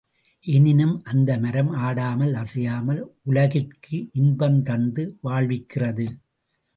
எனினும் 0.43 0.93
அந்த 1.03 1.37
மரம் 1.37 1.69
ஆடாமல் 1.79 2.33
அசையாமல் 2.33 3.01
உலகிற்கு 3.23 3.97
இன்பந்தந்து 4.13 5.05
வாழ்விக்கிறது. 5.21 6.07